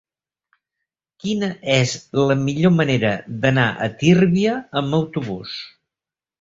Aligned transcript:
Quina 1.23 1.49
és 1.73 1.93
la 2.21 2.39
millor 2.41 2.75
manera 2.79 3.13
d'anar 3.45 3.69
a 3.89 3.93
Tírvia 4.03 4.59
amb 4.85 5.01
autobús? 5.03 5.57